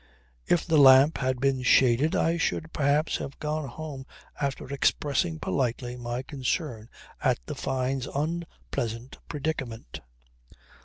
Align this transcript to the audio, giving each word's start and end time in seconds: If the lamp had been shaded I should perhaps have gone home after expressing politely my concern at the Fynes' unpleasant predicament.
If 0.47 0.65
the 0.65 0.79
lamp 0.79 1.19
had 1.19 1.39
been 1.39 1.61
shaded 1.61 2.15
I 2.15 2.37
should 2.37 2.73
perhaps 2.73 3.17
have 3.17 3.37
gone 3.37 3.67
home 3.69 4.07
after 4.41 4.65
expressing 4.73 5.37
politely 5.37 5.95
my 5.95 6.23
concern 6.23 6.89
at 7.23 7.37
the 7.45 7.53
Fynes' 7.53 8.07
unpleasant 8.07 9.19
predicament. 9.29 9.99